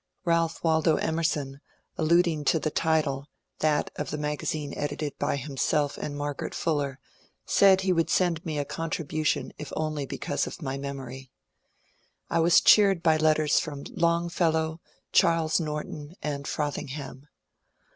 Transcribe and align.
Balph 0.25 0.63
Waldo 0.63 0.95
Emerson, 0.95 1.61
alluding 1.95 2.43
to 2.45 2.57
the 2.57 2.71
title 2.71 3.27
(that 3.59 3.91
of 3.97 4.09
the 4.09 4.17
magazine 4.17 4.73
edited 4.75 5.15
by 5.19 5.35
himself 5.35 5.95
and 5.95 6.17
Margaret 6.17 6.55
Fuller), 6.55 6.97
said 7.45 7.81
he 7.81 7.93
would 7.93 8.09
send 8.09 8.43
me 8.43 8.57
a 8.57 8.65
contribution 8.65 9.53
if 9.59 9.71
only 9.75 10.07
because 10.07 10.47
of 10.47 10.59
my 10.59 10.75
memory. 10.75 11.29
I 12.31 12.39
was 12.39 12.61
cheered 12.61 13.03
by 13.03 13.17
letters 13.17 13.59
from 13.59 13.83
Longfellow, 13.91 14.81
Charles 15.11 15.59
Norton, 15.59 16.15
and 16.23 16.47
Frothingham. 16.47 17.27